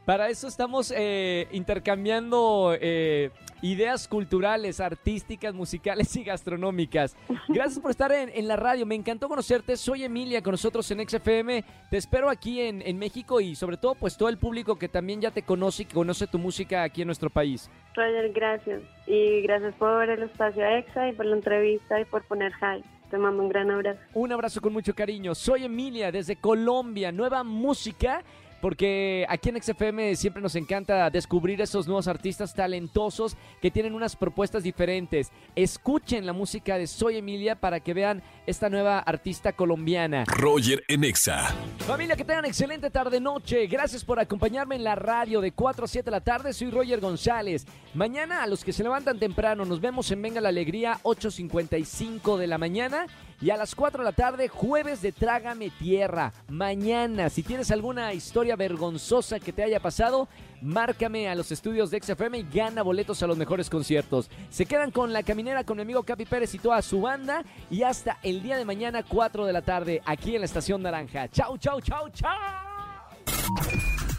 Para 0.05 0.29
eso 0.29 0.49
estamos 0.49 0.93
eh, 0.95 1.49
intercambiando 1.51 2.77
eh, 2.79 3.31
ideas 3.63 4.07
culturales, 4.07 4.79
artísticas, 4.79 5.55
musicales 5.55 6.15
y 6.17 6.25
gastronómicas. 6.25 7.17
Gracias 7.49 7.79
por 7.79 7.91
estar 7.91 8.13
en, 8.13 8.47
la 8.47 8.57
radio. 8.57 8.85
Me 8.85 8.97
encantó 8.97 9.29
conocerte. 9.29 9.79
Soy 9.79 10.05
Emilia 10.05 10.43
con 10.43 10.53
nosotros 10.53 10.91
en 10.91 11.09
XFM. 11.09 11.65
Te 11.89 11.97
espero 11.97 12.29
aquí 12.29 12.61
en, 12.61 12.83
en, 12.83 12.99
México 12.99 13.41
y 13.41 13.55
sobre 13.55 13.79
todo 13.79 13.95
pues 13.95 14.19
todo 14.19 14.29
el 14.29 14.37
público 14.37 14.77
que 14.77 14.89
también 14.89 15.23
ya 15.23 15.31
te 15.31 15.43
conoce 15.43 15.85
y 15.85 15.87
que 15.87 15.95
conoce 15.95 16.27
tu 16.27 16.39
música 16.39 16.83
aquí 16.83 17.01
en 17.01 17.07
nuestro 17.07 17.31
país. 17.31 17.71
Roger, 17.95 18.31
gracias. 18.35 18.83
Y 19.07 19.41
gracias 19.41 19.75
por 19.77 20.11
el 20.11 20.23
espacio 20.23 20.67
EXA 20.67 21.09
y 21.09 21.13
por 21.15 21.25
la 21.25 21.37
entrevista 21.37 21.99
y 21.99 22.05
por 22.05 22.25
poner 22.25 22.53
high. 22.53 22.85
Te 23.11 23.17
mando 23.17 23.43
un 23.43 23.49
gran 23.49 23.71
abrazo. 23.71 24.01
Un 24.13 24.33
abrazo 24.33 24.61
con 24.61 24.73
mucho 24.73 24.95
cariño. 24.95 25.35
Soy 25.35 25.65
Emilia 25.65 26.13
desde 26.13 26.37
Colombia. 26.37 27.13
Nueva 27.13 27.43
música 27.43 28.23
porque 28.65 29.27
aquí 29.29 29.51
en 29.51 29.63
XFM 29.63 30.17
siempre 30.17 30.41
nos 30.41 30.55
encanta 30.55 31.11
descubrir 31.11 31.61
esos 31.61 31.87
nuevos 31.87 32.09
artistas 32.09 32.55
talentosos 32.55 33.37
que 33.61 33.71
tienen 33.71 33.95
unas 33.95 34.17
propuestas 34.17 34.63
diferentes. 34.63 35.31
Escuchen 35.55 36.25
la 36.25 36.33
música 36.33 36.79
de 36.79 36.87
Soy 36.87 37.19
Emilia 37.19 37.57
para 37.57 37.81
que 37.81 37.93
vean 37.93 38.23
esta 38.47 38.71
nueva 38.71 39.01
artista 39.01 39.53
colombiana. 39.53 40.25
Roger 40.29 40.83
en 40.89 41.05
Exa. 41.05 41.55
Familia, 41.81 42.17
que 42.17 42.25
tengan 42.25 42.47
excelente 42.47 42.89
tarde-noche. 42.89 43.67
Gracias 43.67 44.03
por 44.03 44.19
acompañarme 44.19 44.77
en 44.77 44.85
la 44.85 44.95
radio 44.95 45.43
de 45.43 45.53
4 45.53 45.85
a 45.85 45.89
7 45.89 46.07
de 46.07 46.11
la 46.11 46.23
tarde. 46.23 46.55
Soy 46.55 46.71
Roger 46.71 47.01
González. 47.01 47.67
Mañana, 47.93 48.43
a 48.43 48.47
los 48.47 48.65
que 48.65 48.73
se 48.73 48.83
levantan 48.83 49.19
temprano, 49.19 49.67
nos 49.67 49.83
vemos 49.83 50.11
en 50.11 50.23
Venga 50.23 50.41
la 50.41 50.49
Alegría, 50.49 51.01
8.55 51.03 52.39
de 52.39 52.47
la 52.47 52.57
mañana. 52.57 53.07
Y 53.41 53.51
a 53.51 53.57
las 53.57 53.75
4 53.75 53.99
de 53.99 54.05
la 54.05 54.17
tarde, 54.17 54.49
jueves 54.49 55.03
de 55.03 55.13
Trágame 55.13 55.69
Tierra. 55.69 56.33
Mañana, 56.49 57.29
si 57.29 57.43
tienes 57.43 57.71
alguna 57.71 58.15
vergonzosa 58.57 59.41
que 59.41 59.53
te 59.53 59.63
haya 59.63 59.81
pasado, 59.81 60.29
márcame 60.61 61.29
a 61.29 61.35
los 61.35 61.53
estudios 61.53 61.91
de 61.91 62.01
XFM 62.03 62.39
y 62.39 62.47
gana 62.53 62.83
boletos 62.83 63.23
a 63.23 63.27
los 63.27 63.37
mejores 63.37 63.71
conciertos. 63.71 64.31
Se 64.51 64.67
quedan 64.67 64.91
con 64.91 65.13
La 65.13 65.23
Caminera 65.23 65.65
con 65.65 65.77
mi 65.77 65.83
amigo 65.83 66.03
Capi 66.03 66.25
Pérez 66.25 66.55
y 66.55 66.59
toda 66.59 66.81
su 66.83 67.01
banda. 67.01 67.45
Y 67.71 67.83
hasta 67.83 68.19
el 68.23 68.43
día 68.43 68.57
de 68.57 68.65
mañana, 68.65 69.03
4 69.03 69.47
de 69.47 69.53
la 69.53 69.63
tarde, 69.63 70.03
aquí 70.05 70.35
en 70.35 70.41
la 70.41 70.47
Estación 70.47 70.83
Naranja. 70.83 71.29
Chau, 71.29 71.59
chau, 71.59 71.81
chau, 71.81 72.09
chau. 72.11 72.31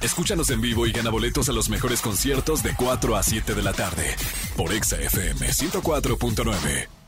Escúchanos 0.02 0.50
en 0.52 0.62
vivo 0.62 0.86
y 0.86 0.92
gana 0.92 1.10
boletos 1.10 1.50
a 1.50 1.52
los 1.52 1.70
mejores 1.70 2.02
conciertos 2.02 2.62
de 2.62 2.76
4 2.76 3.16
a 3.16 3.24
7 3.24 3.56
de 3.56 3.64
la 3.64 3.74
tarde 3.74 4.16
por 4.56 4.72
XFM 4.72 5.48
104.9. 5.48 7.05